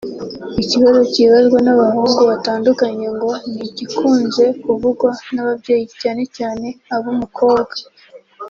Ikibazo 0.63 0.99
kibazwa 1.13 1.57
n’abahungu 1.65 2.21
batandukanye 2.31 3.07
ngo 3.15 3.29
ni 3.51 3.63
ibikunze 3.71 4.43
kuvugwa 4.63 5.09
n’ababyeyi 5.33 5.85
cyane 6.01 6.23
cyane 6.37 6.67
ab’umukobwa 6.95 7.75